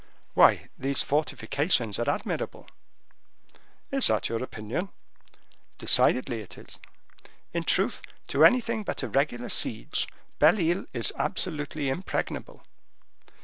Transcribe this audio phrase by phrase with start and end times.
[0.33, 2.67] "Why, these fortifications are admirable."
[3.91, 4.89] "Is that your opinion?"
[5.77, 6.79] "Decidedly it is.
[7.53, 10.07] In truth, to anything but a regular siege,
[10.39, 12.63] Belle Isle is absolutely impregnable."